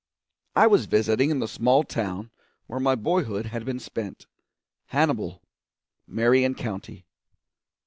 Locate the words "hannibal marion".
4.87-6.55